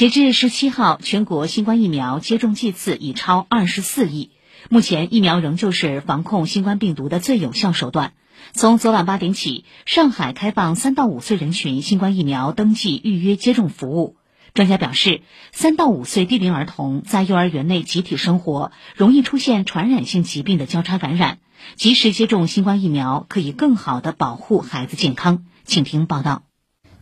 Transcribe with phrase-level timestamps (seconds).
[0.00, 4.30] 截至十七号，全国新冠疫苗接种剂次已超二十四亿。
[4.70, 8.14] 目前，疫苗仍旧是防控新冠病毒的最有效手段。
[8.54, 14.16] 从昨晚八点起，上海开放三到五岁人群新冠疫苗登记预约接种服务。
[14.54, 15.20] 专家表示，
[15.52, 21.40] 三到五岁低龄儿童在幼儿园内集体生活，容易出现传染性疾病的交叉感染。
[21.74, 25.44] 及时接种新冠疫苗，可以更好的保护孩子健康。
[25.66, 26.49] 请听报道。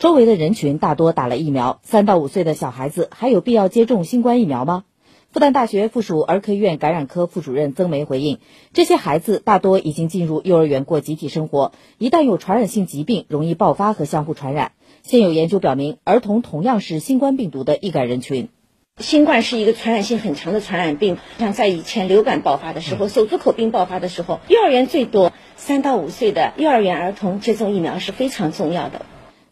[0.00, 4.84] 周围的人群大多打了疫苗，三到五岁的小孩子还有必要接种新冠疫苗吗？
[5.30, 8.38] 复旦大学附属儿科医院感染科副主任曾梅回应：
[8.72, 14.72] 这些孩子大多已经进入幼儿园过集体生活，一旦有传染性疾病，容易爆发和相互传染。
[15.02, 18.48] 现有研究表明，儿童同样是新冠病毒的易感人群。
[18.96, 29.04] 新冠是一个传染性很强的传染病，像在以前流感爆发的时候、手足口病爆发的时候，幼儿园最多三到五岁的幼儿园儿童接种疫苗是非常重要的。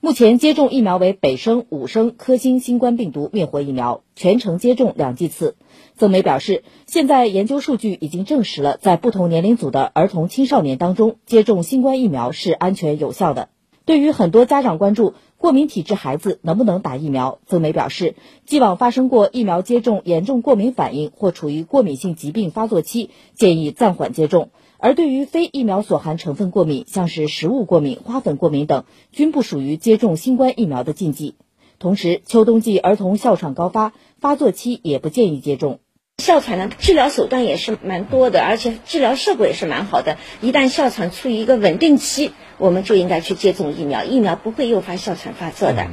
[0.09, 5.55] 目前接种疫苗为北生、五生、科兴新冠病毒灭活疫苗，全程接种两剂次。
[5.99, 13.51] 曾梅表示，现在研究数据已经证实了，在不同年龄组的儿童青少年当中，接种新冠疫苗是安全有效的。
[13.89, 24.51] 对于很多家长关注过敏体质孩子能不能打疫苗，曾梅表示，既往发生过疫苗接种严重过敏反应或处于过敏性疾病发作期，建议暂缓接种。
[24.77, 31.37] 而对于非疫苗所含成分过敏，像是食物过敏、花粉过敏等，均不属于接种新冠疫苗的禁忌。
[31.79, 35.81] 同时，秋冬季儿童哮喘高发，发作期也不建议接种。
[36.19, 40.19] 哮喘呢，治疗手段也是蛮多的，而且治疗效果也是蛮好的。
[40.43, 45.87] 一旦哮喘处于一个稳定期，我们就应该去接种疫苗，疫苗不会诱发哮喘发作的。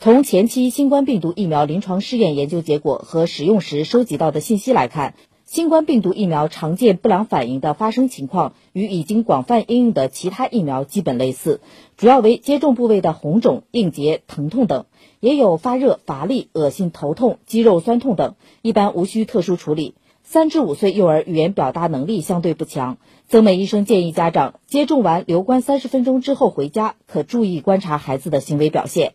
[0.00, 5.14] 从前期新冠病毒疫苗临床试验研究结果和使用时收集到的信息来看。
[5.52, 11.60] 新冠病毒疫苗常见不良反应的发生情况与已经广泛应用的其他疫苗基本类似，
[11.98, 14.86] 主要为接种部位的红肿、硬结、疼痛等，
[15.20, 19.94] 也有发热、乏力、恶心、头痛、肌肉酸痛等，一般无需特殊处理。
[20.22, 22.96] 三至五岁幼儿语言表达能力相对不强，
[23.28, 29.12] 曾美医生建议家长接种完留观三十分钟之后回家，可注意观察孩子的行为表现。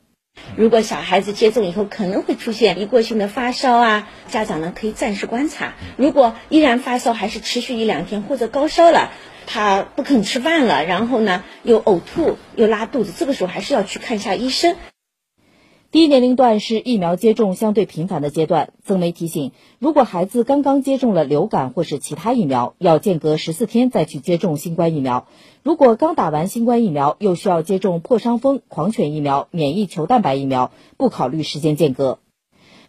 [0.56, 5.74] 如果小孩子接种以后可能会出现一过性的发烧啊，家长呢可以暂时观察。
[5.98, 9.12] 如果依然发烧还是持续一两天或者高烧了，
[9.46, 14.76] 他不肯吃饭了，然后呢又呕吐又拉肚子，这个时候还是要去看一下医生。
[15.90, 18.74] 低年龄段是疫苗接种相对频繁的阶段。
[18.84, 25.28] 曾梅提醒，如果孩子刚刚接种了流感或是其他疫苗，要间隔十四天再去接种新冠疫苗；
[25.64, 32.20] 如果刚打完新冠疫苗，又需要接种破伤风、狂犬疫苗、免疫球蛋白疫苗，不考虑时间间隔。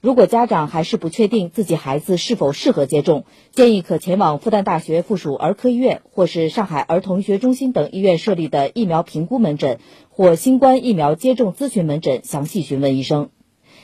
[0.01, 13.31] 如果家长还是不确定自己孩子是否适合接种，建议可前往复旦大学附属儿科医院或是上海儿童医学中心等医院设立的疫苗评估门诊或新冠疫苗接种咨询门诊详细询问医生。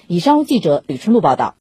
[0.06, 1.53] 以上，记者吕春露报道。